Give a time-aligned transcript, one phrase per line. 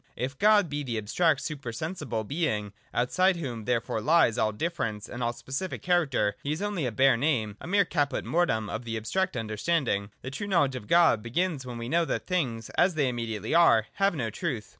[0.15, 5.21] If God be the abstract super sensible Being, outside whom therefore lies all difference and
[5.21, 9.41] all specific character, He is only a bare name, a mere caput mortuum of abstracting
[9.41, 10.09] understanding.
[10.23, 13.53] The true knowledge of God begins when we know that things, as they im mediately
[13.53, 14.69] are, have no truth.